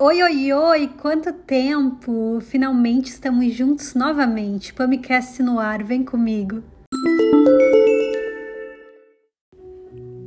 [0.00, 0.88] Oi, oi, oi!
[1.02, 2.38] Quanto tempo!
[2.40, 4.72] Finalmente estamos juntos novamente.
[4.72, 6.62] Pamicast no ar, vem comigo.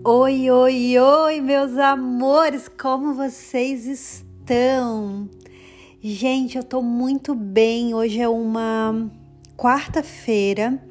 [0.04, 2.68] Oi, oi, oi, meus amores!
[2.68, 5.29] Como vocês estão?
[6.01, 7.93] Gente, eu tô muito bem.
[7.93, 9.10] Hoje é uma
[9.56, 10.83] quarta-feira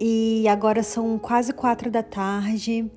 [0.00, 2.90] e agora são quase quatro da tarde.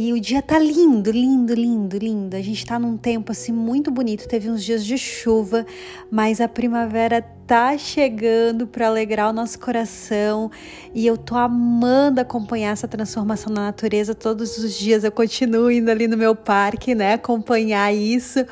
[0.00, 2.36] E o dia tá lindo, lindo, lindo, lindo.
[2.36, 4.28] A gente tá num tempo assim muito bonito.
[4.28, 5.66] Teve uns dias de chuva,
[6.08, 10.52] mas a primavera tá chegando para alegrar o nosso coração.
[10.94, 15.02] E eu tô amando acompanhar essa transformação na natureza todos os dias.
[15.02, 18.46] Eu continuo indo ali no meu parque, né, acompanhar isso.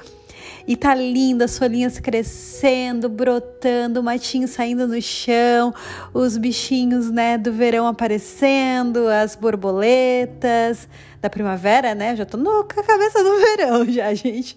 [0.67, 5.73] E tá linda, as folhinhas crescendo, brotando, o matinho saindo no chão,
[6.13, 10.89] os bichinhos, né, do verão aparecendo, as borboletas
[11.21, 12.15] da primavera, né?
[12.17, 14.57] Já tô no, com a cabeça do verão já, gente.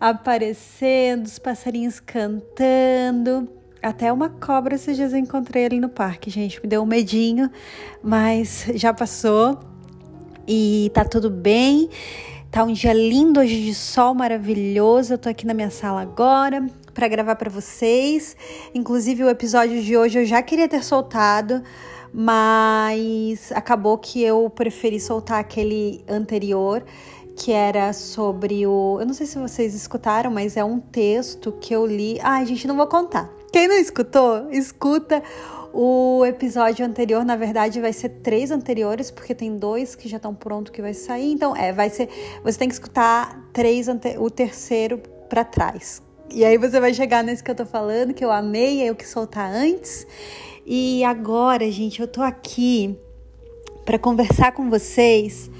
[0.00, 3.48] Aparecendo, os passarinhos cantando.
[3.82, 6.60] Até uma cobra esses dias eu encontrei ali no parque, gente.
[6.62, 7.50] Me deu um medinho,
[8.02, 9.58] mas já passou
[10.46, 11.88] e tá tudo bem.
[12.52, 15.14] Tá um dia lindo hoje de sol maravilhoso.
[15.14, 18.36] Eu tô aqui na minha sala agora para gravar para vocês.
[18.74, 21.62] Inclusive o episódio de hoje eu já queria ter soltado,
[22.12, 26.84] mas acabou que eu preferi soltar aquele anterior
[27.34, 28.98] que era sobre o.
[29.00, 32.18] Eu não sei se vocês escutaram, mas é um texto que eu li.
[32.22, 33.30] Ai, gente, não vou contar.
[33.50, 35.22] Quem não escutou, escuta
[35.72, 40.34] o episódio anterior, na verdade, vai ser três anteriores, porque tem dois que já estão
[40.34, 41.32] prontos que vai sair.
[41.32, 42.08] Então, é, vai ser.
[42.44, 43.86] Você tem que escutar três
[44.18, 44.98] o terceiro
[45.28, 46.02] para trás.
[46.30, 48.94] E aí você vai chegar nesse que eu tô falando, que eu amei, é eu
[48.94, 50.06] que soltar antes.
[50.64, 52.96] E agora, gente, eu tô aqui
[53.84, 55.50] para conversar com vocês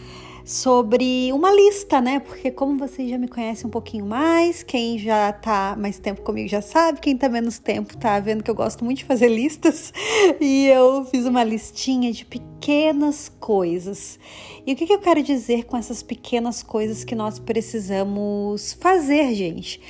[0.52, 2.20] sobre uma lista, né?
[2.20, 6.48] Porque como vocês já me conhecem um pouquinho mais, quem já tá mais tempo comigo
[6.48, 9.92] já sabe, quem tá menos tempo tá vendo que eu gosto muito de fazer listas.
[10.40, 14.18] E eu fiz uma listinha de pequenas coisas.
[14.66, 19.34] E o que, que eu quero dizer com essas pequenas coisas que nós precisamos fazer,
[19.34, 19.80] gente?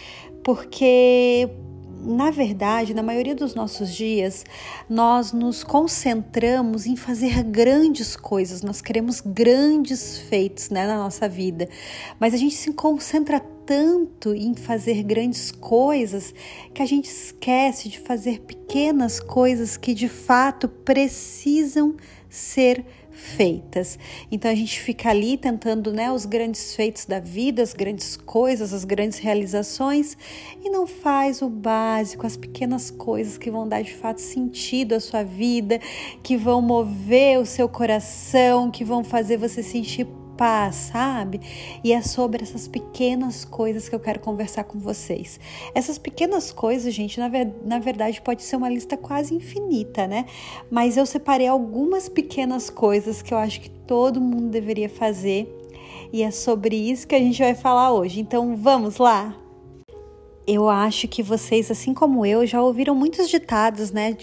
[0.44, 1.48] Porque
[2.02, 4.44] na verdade, na maioria dos nossos dias,
[4.88, 11.68] nós nos concentramos em fazer grandes coisas, nós queremos grandes feitos né, na nossa vida,
[12.18, 16.34] mas a gente se concentra tanto em fazer grandes coisas
[16.74, 21.94] que a gente esquece de fazer pequenas coisas que de fato precisam
[22.28, 23.98] ser feitas feitas.
[24.30, 28.72] Então a gente fica ali tentando, né, os grandes feitos da vida, as grandes coisas,
[28.72, 30.16] as grandes realizações
[30.62, 35.00] e não faz o básico, as pequenas coisas que vão dar de fato sentido à
[35.00, 35.78] sua vida,
[36.22, 40.06] que vão mover o seu coração, que vão fazer você sentir
[40.42, 41.40] paz, sabe?
[41.84, 45.38] E é sobre essas pequenas coisas que eu quero conversar com vocês.
[45.72, 50.26] Essas pequenas coisas, gente, na, ver, na verdade pode ser uma lista quase infinita, né?
[50.68, 55.48] Mas eu separei algumas pequenas coisas que eu acho que todo mundo deveria fazer.
[56.12, 58.18] E é sobre isso que a gente vai falar hoje.
[58.18, 59.41] Então vamos lá?
[60.46, 64.16] Eu acho que vocês, assim como eu, já ouviram muitos ditados, né?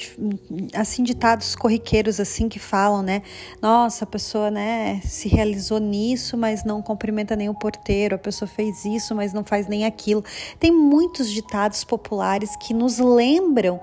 [0.74, 3.22] Assim, ditados corriqueiros, assim, que falam, né?
[3.62, 8.48] Nossa, a pessoa, né, se realizou nisso, mas não cumprimenta nem o porteiro, a pessoa
[8.48, 10.24] fez isso, mas não faz nem aquilo.
[10.60, 13.80] Tem muitos ditados populares que nos lembram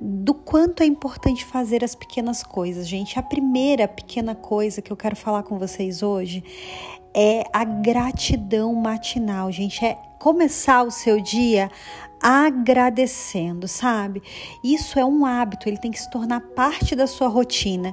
[0.00, 3.18] do quanto é importante fazer as pequenas coisas, gente.
[3.18, 6.42] A primeira pequena coisa que eu quero falar com vocês hoje
[7.14, 9.84] é a gratidão matinal, gente.
[9.84, 11.70] É começar o seu dia
[12.26, 14.22] agradecendo, sabe?
[14.64, 17.92] Isso é um hábito, ele tem que se tornar parte da sua rotina.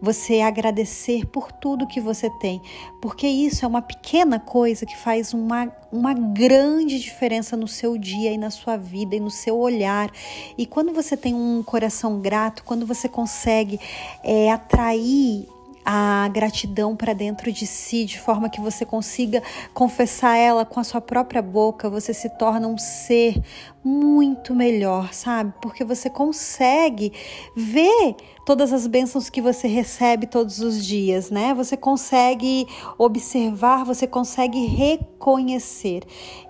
[0.00, 2.62] Você agradecer por tudo que você tem,
[3.00, 8.30] porque isso é uma pequena coisa que faz uma, uma grande diferença no seu dia
[8.30, 10.12] e na sua vida e no seu olhar.
[10.56, 13.80] E quando você tem um coração grato, quando você consegue
[14.22, 15.48] é, atrair
[15.84, 19.42] a gratidão para dentro de si, de forma que você consiga
[19.74, 23.42] confessar ela com a sua própria boca, você se torna um ser
[23.84, 25.52] muito melhor, sabe?
[25.60, 27.12] Porque você consegue
[27.56, 31.54] ver todas as bênçãos que você recebe todos os dias, né?
[31.54, 32.66] Você consegue
[32.98, 36.02] observar, você consegue reconhecer.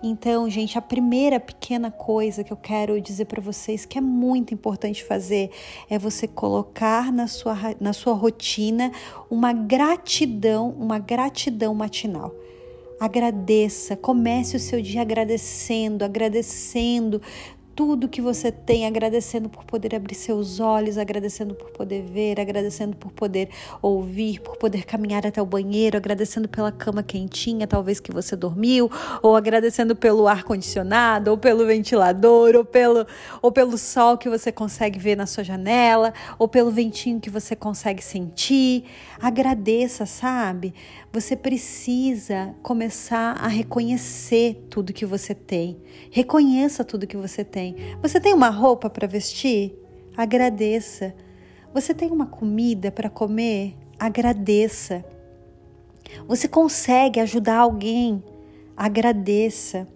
[0.03, 4.55] Então, gente, a primeira pequena coisa que eu quero dizer para vocês que é muito
[4.55, 5.51] importante fazer
[5.89, 8.91] é você colocar na sua, na sua rotina
[9.31, 12.35] uma gratidão, uma gratidão matinal.
[12.99, 17.21] Agradeça, comece o seu dia agradecendo, agradecendo
[17.75, 22.97] tudo que você tem, agradecendo por poder abrir seus olhos, agradecendo por poder ver, agradecendo
[22.97, 23.49] por poder
[23.81, 28.91] ouvir, por poder caminhar até o banheiro, agradecendo pela cama quentinha, talvez que você dormiu,
[29.23, 33.07] ou agradecendo pelo ar condicionado, ou pelo ventilador, ou pelo
[33.41, 37.57] ou pelo sol que você consegue ver na sua janela, ou pelo ventinho que você
[37.57, 38.85] consegue sentir.
[39.21, 40.75] Agradeça, sabe?
[41.13, 45.77] Você precisa começar a reconhecer tudo que você tem.
[46.11, 47.77] Reconheça tudo que você tem.
[48.01, 49.79] Você tem uma roupa para vestir?
[50.17, 51.15] Agradeça.
[51.75, 53.77] Você tem uma comida para comer?
[53.99, 55.05] Agradeça.
[56.27, 58.25] Você consegue ajudar alguém?
[58.75, 59.87] Agradeça.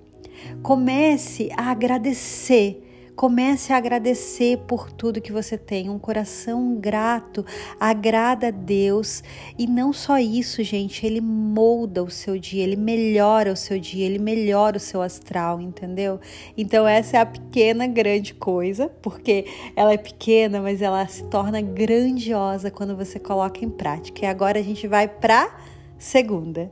[0.62, 2.85] Comece a agradecer
[3.16, 5.88] Comece a agradecer por tudo que você tem.
[5.88, 7.46] Um coração grato
[7.80, 9.24] agrada a Deus.
[9.58, 14.04] E não só isso, gente, ele molda o seu dia, ele melhora o seu dia,
[14.04, 16.20] ele melhora o seu astral, entendeu?
[16.58, 21.62] Então, essa é a pequena, grande coisa, porque ela é pequena, mas ela se torna
[21.62, 24.26] grandiosa quando você coloca em prática.
[24.26, 25.58] E agora a gente vai para
[25.96, 26.70] segunda.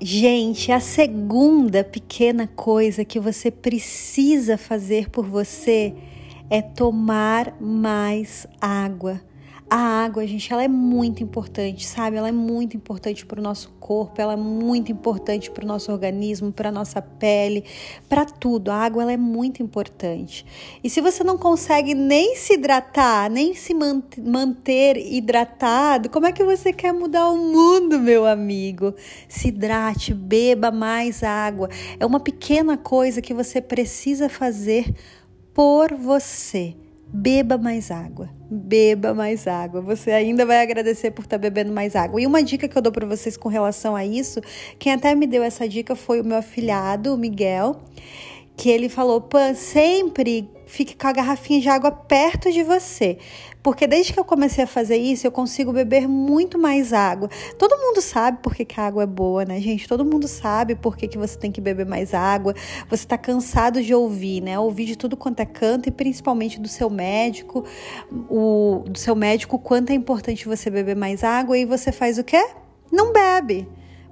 [0.00, 5.92] Gente, a segunda pequena coisa que você precisa fazer por você
[6.48, 9.20] é tomar mais água.
[9.70, 12.16] A água, gente, ela é muito importante, sabe?
[12.16, 15.92] Ela é muito importante para o nosso corpo, ela é muito importante para o nosso
[15.92, 17.62] organismo, para a nossa pele,
[18.08, 18.70] para tudo.
[18.70, 20.46] A água ela é muito importante.
[20.82, 26.42] E se você não consegue nem se hidratar, nem se manter hidratado, como é que
[26.42, 28.94] você quer mudar o mundo, meu amigo?
[29.28, 31.68] Se hidrate, beba mais água.
[32.00, 34.94] É uma pequena coisa que você precisa fazer
[35.52, 36.74] por você.
[37.10, 39.80] Beba mais água, beba mais água.
[39.80, 42.20] Você ainda vai agradecer por estar tá bebendo mais água.
[42.20, 44.40] E uma dica que eu dou para vocês com relação a isso,
[44.78, 47.80] quem até me deu essa dica foi o meu afilhado, o Miguel,
[48.56, 53.18] que ele falou: Pan, sempre fique com a garrafinha de água perto de você.
[53.62, 57.28] Porque desde que eu comecei a fazer isso, eu consigo beber muito mais água.
[57.58, 59.88] Todo mundo sabe por que, a água é boa, né, gente?
[59.88, 62.54] Todo mundo sabe por que, que você tem que beber mais água.
[62.88, 64.58] Você tá cansado de ouvir, né?
[64.58, 67.64] Ouvir de tudo quanto é canto e principalmente do seu médico,
[68.28, 72.24] o, do seu médico, quanto é importante você beber mais água e você faz o
[72.24, 72.46] quê?
[72.92, 73.66] Não bebe.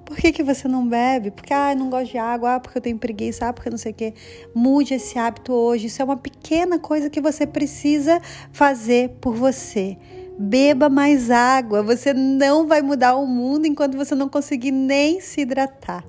[0.06, 1.32] Por que, que você não bebe?
[1.32, 3.76] Porque ah, eu não gosto de água, ah, porque eu tenho preguiça, ah, porque não
[3.76, 4.14] sei o quê.
[4.54, 5.88] Mude esse hábito hoje.
[5.88, 8.22] Isso é uma pequena coisa que você precisa
[8.52, 9.98] fazer por você.
[10.38, 11.82] Beba mais água.
[11.82, 16.04] Você não vai mudar o mundo enquanto você não conseguir nem se hidratar.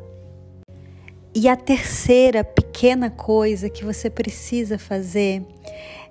[1.33, 5.43] E a terceira pequena coisa que você precisa fazer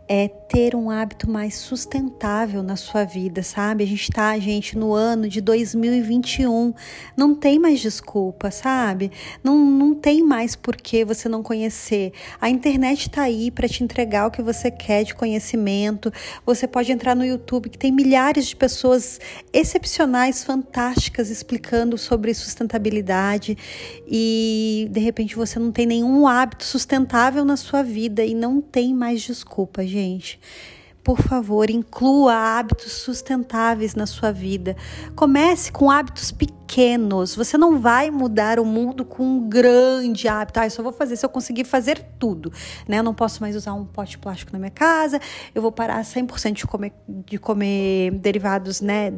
[0.09, 3.83] é ter um hábito mais sustentável na sua vida, sabe?
[3.83, 6.73] A gente tá, gente, no ano de 2021.
[7.17, 9.11] Não tem mais desculpa, sabe?
[9.43, 12.13] Não, não tem mais por que você não conhecer.
[12.41, 16.13] A internet tá aí para te entregar o que você quer de conhecimento.
[16.45, 19.19] Você pode entrar no YouTube, que tem milhares de pessoas
[19.53, 23.59] excepcionais, fantásticas, explicando sobre sustentabilidade.
[24.07, 28.95] E de repente você não tem nenhum hábito sustentável na sua vida e não tem
[28.95, 30.39] mais desculpa, gente gente.
[31.07, 34.77] Por favor, inclua hábitos sustentáveis na sua vida.
[35.15, 37.37] Comece com hábitos pequenos.
[37.37, 40.59] Você não vai mudar o mundo com um grande hábito.
[40.59, 42.53] Ah, eu só vou fazer se eu conseguir fazer tudo.
[42.89, 42.99] Né?
[42.99, 45.21] Eu não posso mais usar um pote plástico na minha casa.
[45.55, 49.13] Eu vou parar 100% de comer, de comer derivados né,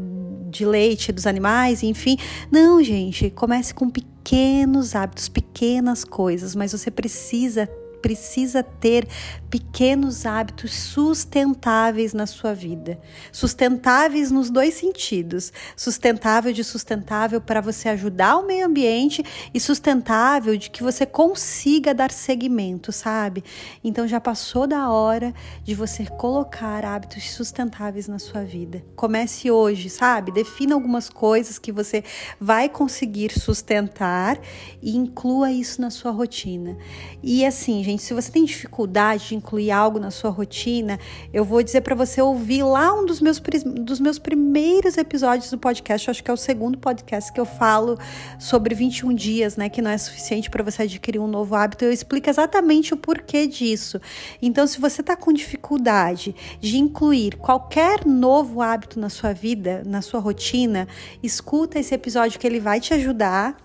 [0.51, 2.19] de leite dos animais, enfim.
[2.53, 3.31] Não, gente.
[3.31, 6.55] Comece com pequenos hábitos, pequenas coisas.
[6.55, 7.67] Mas você precisa
[8.01, 9.07] precisa ter
[9.51, 13.01] pequenos hábitos sustentáveis na sua vida.
[13.33, 20.57] Sustentáveis nos dois sentidos: sustentável de sustentável para você ajudar o meio ambiente e sustentável
[20.57, 23.43] de que você consiga dar seguimento, sabe?
[23.83, 28.85] Então já passou da hora de você colocar hábitos sustentáveis na sua vida.
[28.95, 30.33] Comece hoje, sabe?
[30.33, 32.05] Defina algumas coisas que você
[32.41, 34.39] vai conseguir sustentar
[34.83, 36.77] e inclua isso na sua rotina.
[37.23, 40.99] E assim, gente, se você tem dificuldade de incluir algo na sua rotina,
[41.33, 45.59] eu vou dizer para você ouvir lá um dos meus, dos meus primeiros episódios do
[45.59, 47.99] podcast, eu acho que é o segundo podcast que eu falo
[48.39, 51.85] sobre 21 dias, né, que não é suficiente para você adquirir um novo hábito.
[51.85, 53.99] Eu explico exatamente o porquê disso.
[54.43, 60.03] Então, se você está com dificuldade de incluir qualquer novo hábito na sua vida, na
[60.03, 60.87] sua rotina,
[61.23, 63.57] escuta esse episódio que ele vai te ajudar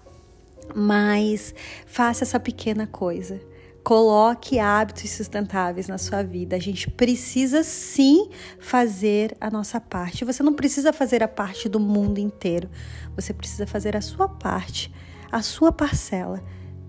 [0.74, 1.53] mas
[1.86, 3.53] faça essa pequena coisa.
[3.84, 6.56] Coloque hábitos sustentáveis na sua vida.
[6.56, 10.24] A gente precisa sim fazer a nossa parte.
[10.24, 12.70] Você não precisa fazer a parte do mundo inteiro.
[13.16, 14.94] Você precisa fazer a sua parte,
[15.32, 16.42] a sua parcela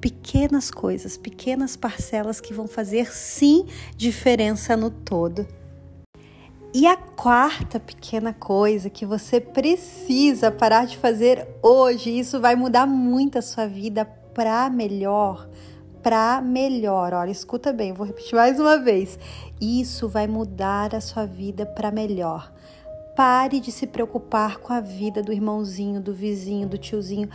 [0.05, 3.65] pequenas coisas, pequenas parcelas que vão fazer sim
[3.97, 5.49] diferença no todo.
[6.75, 12.85] E a quarta pequena coisa que você precisa parar de fazer hoje, isso vai mudar
[12.85, 15.49] muito a sua vida para melhor,
[16.05, 17.15] para melhor.
[17.15, 19.19] Olha, escuta bem, vou repetir mais uma vez.
[19.59, 22.53] Isso vai mudar a sua vida para melhor.
[23.17, 27.31] Pare de se preocupar com a vida do irmãozinho, do vizinho, do tiozinho.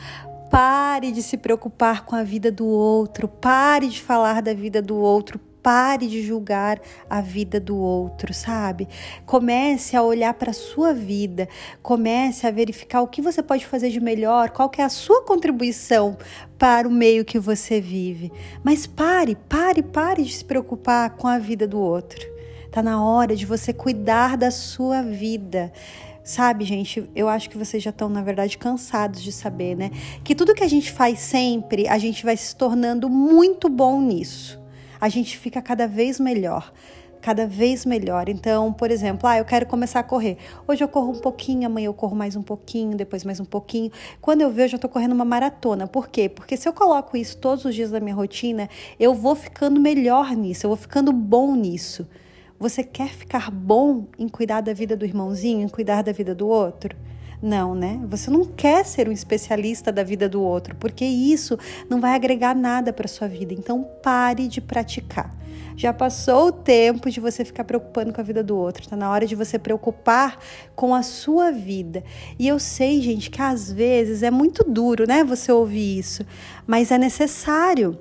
[0.52, 3.28] Pare de se preocupar com a vida do outro.
[3.28, 5.40] Pare de falar da vida do outro.
[5.72, 8.88] Pare de julgar a vida do outro, sabe?
[9.24, 11.48] Comece a olhar para a sua vida,
[11.84, 16.18] comece a verificar o que você pode fazer de melhor, qual é a sua contribuição
[16.58, 18.32] para o meio que você vive.
[18.64, 22.28] Mas pare, pare, pare de se preocupar com a vida do outro.
[22.72, 25.72] Tá na hora de você cuidar da sua vida.
[26.24, 29.92] Sabe, gente, eu acho que vocês já estão, na verdade, cansados de saber, né?
[30.24, 34.59] Que tudo que a gente faz sempre, a gente vai se tornando muito bom nisso
[35.00, 36.72] a gente fica cada vez melhor
[37.22, 38.29] cada vez melhor.
[38.29, 40.38] Então, por exemplo, ah, eu quero começar a correr.
[40.68, 43.91] Hoje eu corro um pouquinho, amanhã eu corro mais um pouquinho, depois mais um pouquinho.
[44.22, 45.88] Quando eu vejo, eu tô correndo uma maratona.
[45.88, 46.29] Por quê?
[46.29, 50.36] Porque se eu coloco isso todos os dias da minha rotina, eu vou ficando melhor
[50.36, 52.08] nisso, eu vou ficando bom nisso.
[52.60, 56.48] Você quer ficar bom em cuidar da vida do irmãozinho, em cuidar da vida do
[56.48, 56.96] outro?
[57.41, 58.01] Não, né?
[58.05, 61.58] Você não quer ser um especialista da vida do outro, porque isso
[61.89, 63.53] não vai agregar nada para sua vida.
[63.53, 65.34] Então pare de praticar.
[65.77, 68.84] Já passou o tempo de você ficar preocupando com a vida do outro.
[68.84, 70.38] Está na hora de você preocupar
[70.75, 72.03] com a sua vida.
[72.38, 75.24] E eu sei, gente, que às vezes é muito duro, né?
[75.24, 76.25] Você ouvir isso,
[76.67, 77.98] mas é necessário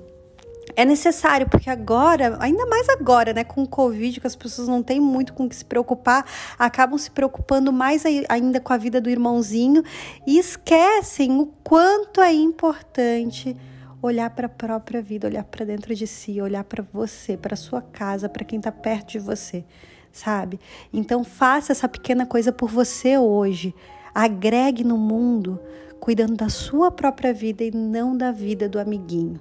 [0.75, 4.81] é necessário, porque agora, ainda mais agora, né, com o Covid, que as pessoas não
[4.81, 6.25] têm muito com o que se preocupar,
[6.57, 9.83] acabam se preocupando mais ainda com a vida do irmãozinho
[10.25, 13.55] e esquecem o quanto é importante
[14.01, 17.81] olhar para a própria vida, olhar para dentro de si, olhar para você, para sua
[17.81, 19.65] casa, para quem está perto de você,
[20.11, 20.59] sabe?
[20.93, 23.75] Então faça essa pequena coisa por você hoje.
[24.15, 25.59] Agregue no mundo,
[25.99, 29.39] cuidando da sua própria vida e não da vida do amiguinho.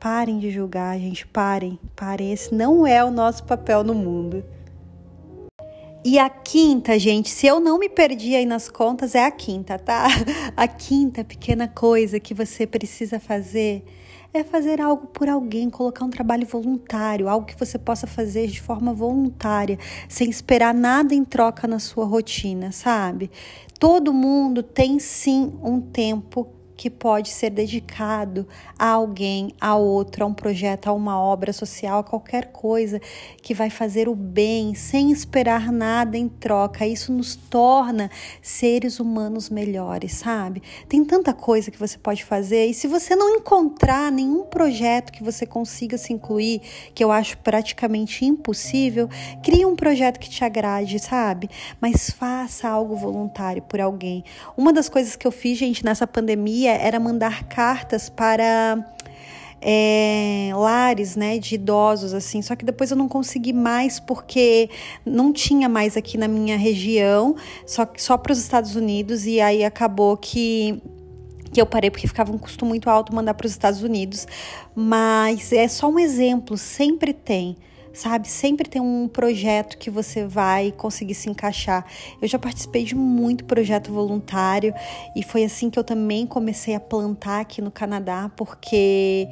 [0.00, 2.32] Parem de julgar, gente, parem, parem.
[2.32, 4.44] Esse não é o nosso papel no mundo.
[6.04, 9.78] E a quinta, gente, se eu não me perdi aí nas contas, é a quinta,
[9.78, 10.06] tá?
[10.56, 13.84] A quinta pequena coisa que você precisa fazer
[14.32, 18.60] é fazer algo por alguém, colocar um trabalho voluntário, algo que você possa fazer de
[18.60, 19.78] forma voluntária,
[20.08, 23.30] sem esperar nada em troca na sua rotina, sabe?
[23.78, 26.46] Todo mundo tem sim um tempo
[26.78, 28.46] que pode ser dedicado
[28.78, 33.00] a alguém, a outro, a um projeto, a uma obra social, a qualquer coisa
[33.42, 36.86] que vai fazer o bem sem esperar nada em troca.
[36.86, 38.08] Isso nos torna
[38.40, 40.62] seres humanos melhores, sabe?
[40.88, 45.24] Tem tanta coisa que você pode fazer e se você não encontrar nenhum projeto que
[45.24, 46.62] você consiga se incluir,
[46.94, 49.08] que eu acho praticamente impossível,
[49.42, 51.50] crie um projeto que te agrade, sabe?
[51.80, 54.22] Mas faça algo voluntário por alguém.
[54.56, 58.84] Uma das coisas que eu fiz, gente, nessa pandemia era mandar cartas para
[59.60, 62.42] é, lares né, de idosos, assim.
[62.42, 64.70] Só que depois eu não consegui mais porque
[65.04, 67.34] não tinha mais aqui na minha região,
[67.66, 70.80] só, só para os Estados Unidos, e aí acabou que
[71.50, 74.26] que eu parei porque ficava um custo muito alto mandar para os Estados Unidos,
[74.74, 77.56] mas é só um exemplo, sempre tem
[77.92, 78.28] sabe?
[78.28, 81.84] Sempre tem um projeto que você vai conseguir se encaixar.
[82.20, 84.74] Eu já participei de muito projeto voluntário
[85.16, 89.28] e foi assim que eu também comecei a plantar aqui no Canadá, porque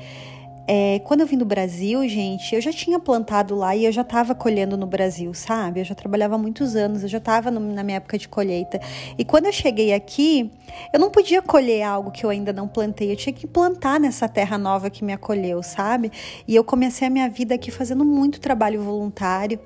[0.69, 4.03] é, quando eu vim do Brasil, gente, eu já tinha plantado lá e eu já
[4.03, 5.81] estava colhendo no Brasil, sabe?
[5.81, 8.81] Eu já trabalhava muitos anos, eu já estava na minha época de colheita.
[9.17, 10.51] E quando eu cheguei aqui,
[10.93, 14.29] eu não podia colher algo que eu ainda não plantei, eu tinha que plantar nessa
[14.29, 16.11] terra nova que me acolheu, sabe?
[16.49, 19.61] E eu comecei a minha vida aqui fazendo muito trabalho voluntário.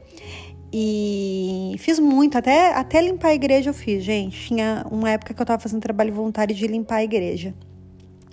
[0.72, 4.48] E fiz muito, até, até limpar a igreja eu fiz, gente.
[4.48, 7.54] Tinha uma época que eu estava fazendo trabalho voluntário de limpar a igreja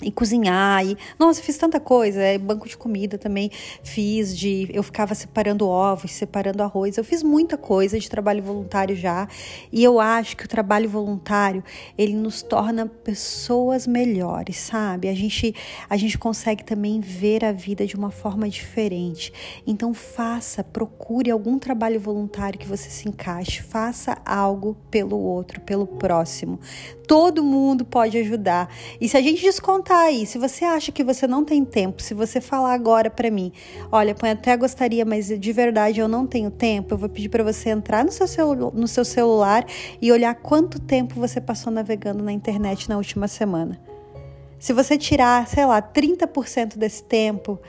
[0.01, 3.49] e cozinhar e nossa fiz tanta coisa é, banco de comida também
[3.83, 8.95] fiz de eu ficava separando ovos separando arroz eu fiz muita coisa de trabalho voluntário
[8.95, 9.27] já
[9.71, 11.63] e eu acho que o trabalho voluntário
[11.97, 15.07] ele nos torna pessoas melhores sabe?
[15.07, 15.55] A gente
[15.89, 19.33] a gente consegue também ver a vida de uma forma diferente.
[19.65, 25.87] Então faça procure algum trabalho voluntário que você se encaixe faça algo pelo outro pelo
[25.87, 26.59] próximo.
[27.07, 28.69] Todo mundo pode ajudar.
[28.99, 30.25] E se a gente descontar tá aí.
[30.25, 33.53] Se você acha que você não tem tempo, se você falar agora para mim,
[33.89, 37.44] olha, eu até gostaria, mas de verdade eu não tenho tempo, eu vou pedir para
[37.44, 39.65] você entrar no seu, no seu celular
[40.01, 43.79] e olhar quanto tempo você passou navegando na internet na última semana.
[44.60, 47.60] Se você tirar, sei lá, 30% desse tempo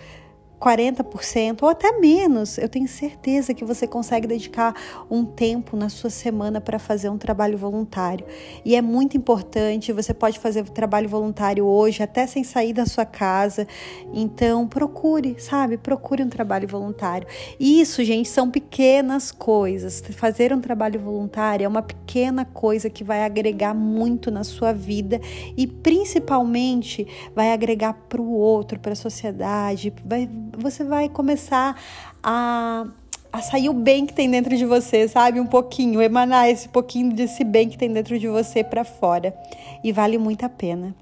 [0.58, 4.74] 40% ou até menos, eu tenho certeza que você consegue dedicar
[5.10, 8.26] um tempo na sua semana para fazer um trabalho voluntário.
[8.64, 13.04] E é muito importante, você pode fazer trabalho voluntário hoje, até sem sair da sua
[13.04, 13.66] casa.
[14.12, 15.76] Então, procure, sabe?
[15.76, 17.26] Procure um trabalho voluntário.
[17.58, 20.02] Isso, gente, são pequenas coisas.
[20.10, 25.20] Fazer um trabalho voluntário é uma pequena coisa que vai agregar muito na sua vida
[25.56, 31.76] e principalmente vai agregar para o outro, para a sociedade, vai você vai começar
[32.22, 32.86] a,
[33.32, 35.40] a sair o bem que tem dentro de você, sabe?
[35.40, 39.34] Um pouquinho, emanar esse pouquinho desse bem que tem dentro de você para fora.
[39.82, 40.94] E vale muito a pena.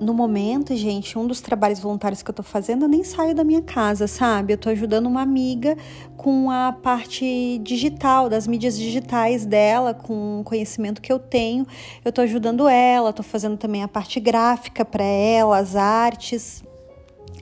[0.00, 3.44] No momento, gente, um dos trabalhos voluntários que eu tô fazendo, eu nem saio da
[3.44, 4.52] minha casa, sabe?
[4.52, 5.76] Eu tô ajudando uma amiga
[6.16, 11.64] com a parte digital, das mídias digitais dela, com o conhecimento que eu tenho.
[12.04, 16.64] Eu tô ajudando ela, tô fazendo também a parte gráfica para ela, as artes.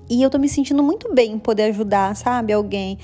[0.09, 2.99] E eu tô me sentindo muito bem em poder ajudar, sabe, alguém.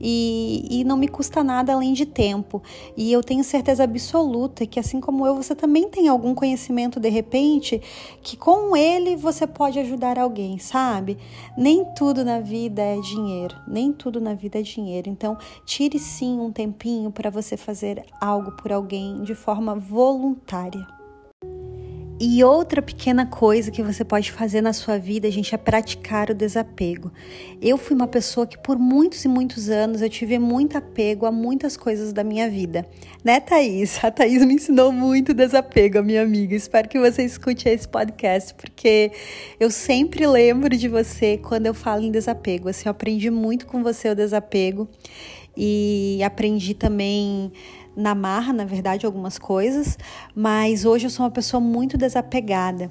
[0.00, 2.62] E, e não me custa nada além de tempo.
[2.96, 7.08] E eu tenho certeza absoluta que, assim como eu, você também tem algum conhecimento de
[7.08, 7.80] repente
[8.22, 11.18] que com ele você pode ajudar alguém, sabe?
[11.56, 15.10] Nem tudo na vida é dinheiro, nem tudo na vida é dinheiro.
[15.10, 20.99] Então, tire sim um tempinho para você fazer algo por alguém de forma voluntária.
[22.22, 26.34] E outra pequena coisa que você pode fazer na sua vida, gente, é praticar o
[26.34, 27.10] desapego.
[27.62, 31.32] Eu fui uma pessoa que por muitos e muitos anos eu tive muito apego a
[31.32, 32.86] muitas coisas da minha vida.
[33.24, 34.04] Né, Thaís?
[34.04, 36.54] A Thaís me ensinou muito desapego, a minha amiga.
[36.54, 39.12] Espero que você escute esse podcast, porque
[39.58, 42.68] eu sempre lembro de você quando eu falo em desapego.
[42.68, 44.86] Assim, eu aprendi muito com você o desapego
[45.56, 47.50] e aprendi também
[47.96, 49.98] na marra, na verdade, algumas coisas,
[50.34, 52.90] mas hoje eu sou uma pessoa muito desapegada.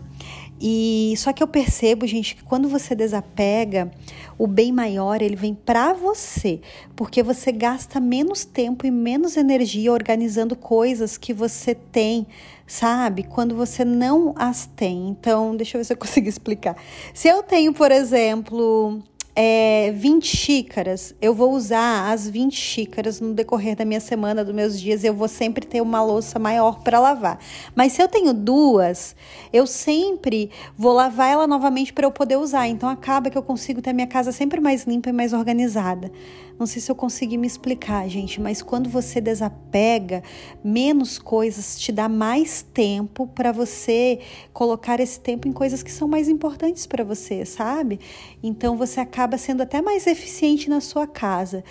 [0.62, 3.90] E só que eu percebo, gente, que quando você desapega,
[4.38, 6.60] o bem maior ele vem para você,
[6.98, 12.28] porque você gasta menos tempo e menos energia organizando coisas que você tem,
[12.68, 13.24] sabe?
[13.24, 15.08] Quando você não as tem.
[15.08, 16.76] Então, deixa eu ver se eu consigo explicar.
[17.14, 19.02] Se eu tenho, por exemplo,
[19.42, 24.54] é, 20 xícaras, eu vou usar as 20 xícaras no decorrer da minha semana, dos
[24.54, 27.40] meus dias, eu vou sempre ter uma louça maior para lavar.
[27.74, 29.16] Mas se eu tenho duas,
[29.54, 32.68] eu sempre vou lavar ela novamente para eu poder usar.
[32.68, 36.12] Então acaba que eu consigo ter a minha casa sempre mais limpa e mais organizada.
[36.60, 40.22] Não sei se eu consegui me explicar, gente, mas quando você desapega,
[40.62, 44.20] menos coisas te dá mais tempo para você
[44.52, 47.98] colocar esse tempo em coisas que são mais importantes para você, sabe?
[48.44, 51.64] Então você acaba sendo até mais eficiente na sua casa.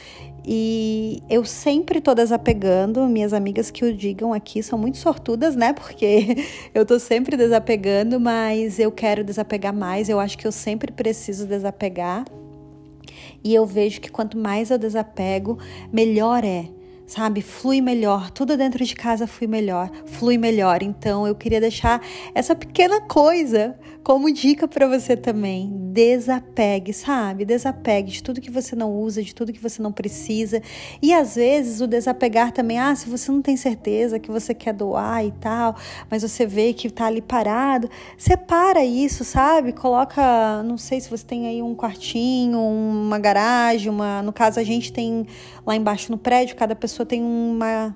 [0.42, 5.74] E eu sempre tô desapegando, minhas amigas que o digam aqui são muito sortudas, né?
[5.74, 10.90] Porque eu tô sempre desapegando, mas eu quero desapegar mais, eu acho que eu sempre
[10.90, 12.24] preciso desapegar.
[13.42, 15.58] E eu vejo que quanto mais eu desapego,
[15.92, 16.68] melhor é
[17.08, 17.40] sabe?
[17.40, 20.82] Flui melhor, tudo dentro de casa flui melhor, flui melhor.
[20.82, 22.00] Então eu queria deixar
[22.34, 25.70] essa pequena coisa como dica para você também.
[25.92, 27.44] Desapegue, sabe?
[27.44, 30.62] Desapegue de tudo que você não usa, de tudo que você não precisa.
[31.02, 34.74] E às vezes o desapegar também, ah, se você não tem certeza que você quer
[34.74, 35.76] doar e tal,
[36.10, 39.72] mas você vê que tá ali parado, separa isso, sabe?
[39.72, 44.64] Coloca, não sei se você tem aí um quartinho, uma garagem, uma, no caso a
[44.64, 45.26] gente tem
[45.68, 47.94] lá embaixo no prédio, cada pessoa tem uma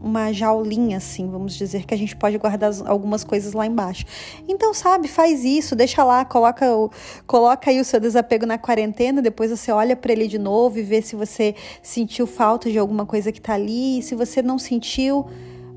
[0.00, 4.04] uma jaulinha, assim, vamos dizer, que a gente pode guardar algumas coisas lá embaixo.
[4.46, 6.90] Então, sabe, faz isso, deixa lá, coloca, o,
[7.26, 10.82] coloca aí o seu desapego na quarentena, depois você olha para ele de novo e
[10.82, 14.00] vê se você sentiu falta de alguma coisa que tá ali.
[14.00, 15.24] E se você não sentiu,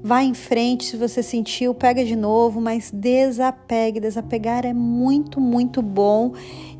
[0.08, 4.00] Vá em frente, se você sentiu, pega de novo, mas desapegue.
[4.00, 6.32] Desapegar é muito, muito bom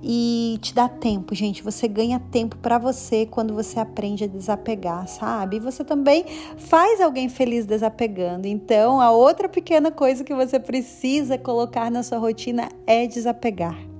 [0.02, 1.62] e te dá tempo, gente.
[1.62, 5.58] Você ganha tempo para você quando você aprende a desapegar, sabe?
[5.58, 6.24] E você também
[6.56, 8.48] faz alguém feliz desapegando.
[8.48, 13.97] Então, a outra pequena coisa que você precisa colocar na sua rotina é desapegar.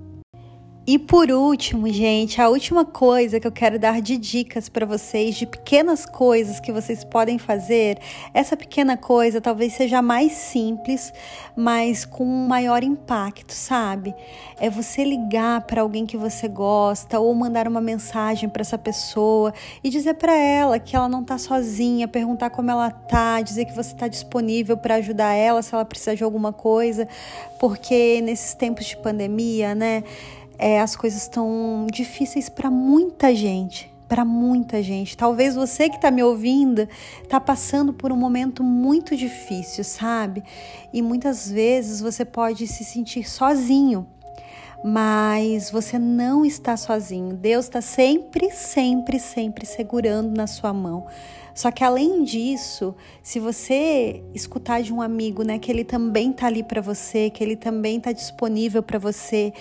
[0.90, 5.36] E por último, gente, a última coisa que eu quero dar de dicas para vocês,
[5.36, 8.00] de pequenas coisas que vocês podem fazer.
[8.34, 11.12] Essa pequena coisa talvez seja mais simples,
[11.58, 14.16] mas com um maior impacto, sabe?
[14.62, 19.54] É você ligar para alguém que você gosta ou mandar uma mensagem para essa pessoa
[19.84, 23.76] e dizer para ela que ela não tá sozinha, perguntar como ela tá, dizer que
[23.76, 27.10] você está disponível para ajudar ela se ela precisar de alguma coisa,
[27.60, 30.06] porque nesses tempos de pandemia, né?
[30.58, 35.16] É, as coisas estão difíceis para muita gente, para muita gente.
[35.18, 36.88] Talvez você que está me ouvindo
[37.22, 40.44] está passando por um momento muito difícil, sabe?
[40.94, 44.08] E muitas vezes você pode se sentir sozinho.
[44.84, 47.36] mas você não está sozinho.
[47.36, 51.08] Deus está sempre, sempre, sempre segurando na sua mão.
[51.58, 52.94] Só que além disso,
[53.24, 57.44] se você escutar de um amigo, né, que ele também tá ali para você, que
[57.44, 59.52] ele também tá disponível para você,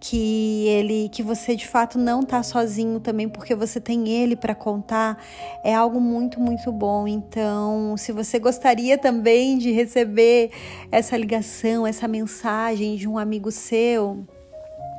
[0.00, 4.52] que ele, que você de fato não tá sozinho também, porque você tem ele para
[4.52, 5.16] contar,
[5.62, 7.06] é algo muito, muito bom.
[7.06, 10.50] Então, se você gostaria também de receber
[10.90, 14.26] essa ligação, essa mensagem de um amigo seu,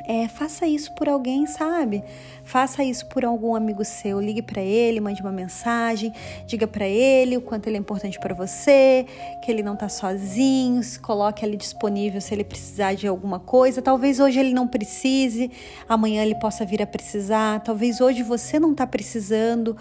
[0.08, 2.04] é, faça isso por alguém, sabe?
[2.44, 4.20] Faça isso por algum amigo seu.
[4.20, 6.13] Ligue para ele, mande uma mensagem,
[6.46, 9.06] diga para ele o quanto ele é importante para você,
[9.44, 13.82] que ele não está sozinho, se coloque ali disponível se ele precisar de alguma coisa.
[13.82, 15.52] Talvez hoje ele não precise,
[15.89, 17.62] amanhã ele possa vir a precisar.
[17.62, 19.76] Talvez hoje você não está precisando,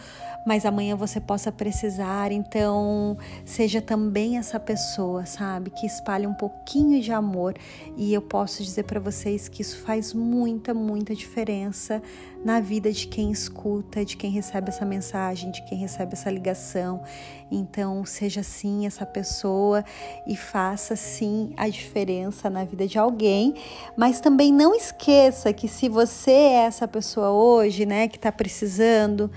[0.47, 2.31] mas amanhã você possa precisar.
[2.33, 7.55] Então, seja também essa pessoa, sabe, que espalhe um pouquinho de amor.
[7.97, 12.03] E eu posso dizer para vocês que isso faz muita, muita diferença
[12.45, 17.03] na vida de quem escuta, de quem recebe essa mensagem, de quem recebe essa ligação.
[17.51, 19.83] Então, seja sim essa pessoa
[20.27, 23.55] e faça sim a diferença na vida de alguém,
[23.97, 29.31] mas também não esqueça que se você é essa pessoa hoje, né, que está precisando,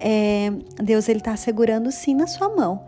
[0.00, 0.50] é,
[0.82, 2.84] Deus ele está segurando sim na sua mão.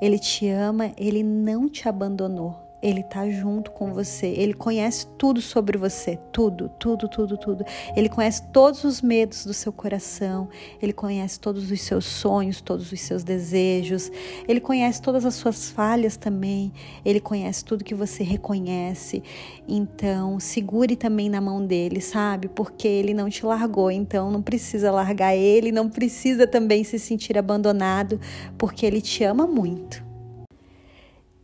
[0.00, 2.61] Ele te ama, ele não te abandonou.
[2.82, 4.26] Ele está junto com você.
[4.26, 7.64] Ele conhece tudo sobre você, tudo, tudo, tudo, tudo.
[7.94, 10.48] Ele conhece todos os medos do seu coração.
[10.80, 14.10] Ele conhece todos os seus sonhos, todos os seus desejos.
[14.48, 16.72] Ele conhece todas as suas falhas também.
[17.04, 19.22] Ele conhece tudo que você reconhece.
[19.68, 22.48] Então, segure também na mão dele, sabe?
[22.48, 23.92] Porque ele não te largou.
[23.92, 28.20] Então, não precisa largar ele, não precisa também se sentir abandonado,
[28.58, 30.11] porque ele te ama muito.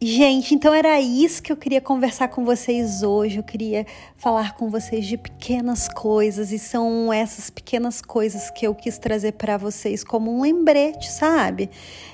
[0.00, 3.38] Gente, então era isso que eu queria conversar com vocês hoje.
[3.38, 3.84] Eu queria
[4.16, 9.32] falar com vocês de pequenas coisas e são essas pequenas coisas que eu quis trazer
[9.32, 11.68] para vocês como um lembrete, sabe?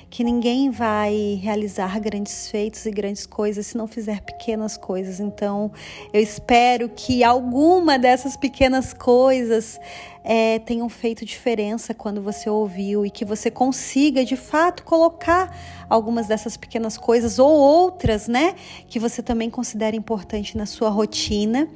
[0.09, 5.19] Que ninguém vai realizar grandes feitos e grandes coisas se não fizer pequenas coisas.
[5.19, 5.71] Então,
[6.11, 9.79] eu espero que alguma dessas pequenas coisas
[10.27, 15.55] é, tenham feito diferença quando você ouviu e que você consiga de fato colocar
[15.87, 18.55] algumas dessas pequenas coisas ou outras, né,
[18.87, 21.69] que você também considera importante na sua rotina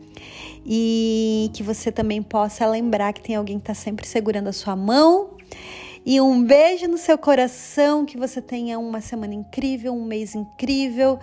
[0.66, 4.76] e que você também possa lembrar que tem alguém que está sempre segurando a sua
[4.76, 5.38] mão.
[6.04, 11.20] E um beijo no seu coração, que você tenha uma semana incrível, um mês incrível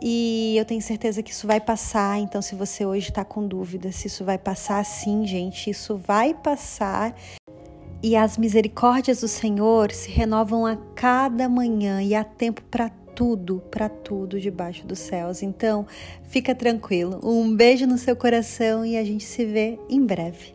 [0.00, 2.18] e eu tenho certeza que isso vai passar.
[2.18, 6.34] Então, se você hoje está com dúvida se isso vai passar, sim, gente, isso vai
[6.34, 7.14] passar.
[8.02, 13.62] E as misericórdias do Senhor se renovam a cada manhã e há tempo para tudo,
[13.70, 15.42] para tudo debaixo dos céus.
[15.42, 15.86] Então,
[16.24, 17.18] fica tranquilo.
[17.24, 20.54] Um beijo no seu coração e a gente se vê em breve.